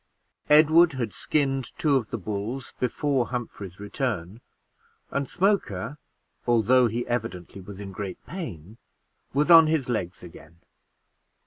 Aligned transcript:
Edward 0.49 0.93
had 0.93 1.13
skinned 1.13 1.77
two 1.77 1.95
of 1.95 2.09
the 2.09 2.17
bulls 2.17 2.73
before 2.79 3.27
Humphrey's 3.27 3.79
return; 3.79 4.41
and 5.11 5.29
Smoker, 5.29 5.99
although 6.47 6.87
he 6.87 7.05
evidently 7.05 7.61
was 7.61 7.79
in 7.79 7.91
great 7.91 8.17
pain, 8.25 8.79
was 9.31 9.51
on 9.51 9.67
his 9.67 9.89
legs 9.89 10.23
again. 10.23 10.61